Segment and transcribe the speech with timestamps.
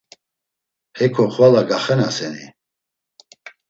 [0.99, 2.45] Heko xvala gaxenaseni?